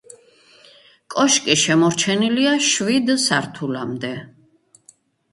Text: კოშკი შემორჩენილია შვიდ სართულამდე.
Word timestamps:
კოშკი 1.15 1.57
შემორჩენილია 1.63 2.53
შვიდ 2.69 3.11
სართულამდე. 3.25 4.11